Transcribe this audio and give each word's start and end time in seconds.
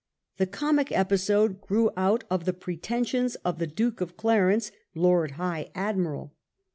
The 0.37 0.47
comic 0.47 0.91
episode 0.91 1.61
grew 1.61 1.91
out 1.95 2.23
of 2.27 2.45
the 2.45 2.53
pre 2.53 2.75
tensions 2.75 3.35
of 3.45 3.59
the 3.59 3.67
Duke 3.67 4.01
of 4.01 4.17
Clarence, 4.17 4.71
Lord 4.95 5.33
High 5.33 5.69
Admiral. 5.75 6.33